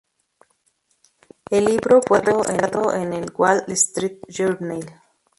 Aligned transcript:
El 1.51 1.65
libro 1.65 2.01
fue 2.01 2.21
revisado 2.21 2.91
en 2.95 3.13
el 3.13 3.31
"Wall 3.37 3.63
Street 3.67 4.17
Journal". 4.27 4.99